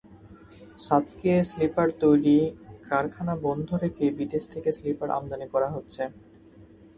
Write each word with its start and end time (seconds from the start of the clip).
ছাতকে 0.79 1.31
slipper 1.43 1.87
তৈরি 2.01 2.37
কারখানা 2.87 3.33
বন্ধ 3.45 3.69
রেখে 3.83 4.05
বিদেশ 4.19 4.43
থেকে 4.53 4.69
স্লিপার 4.77 5.09
আমদানি 5.17 5.47
করা 5.53 5.69
হচ্ছে। 5.75 6.03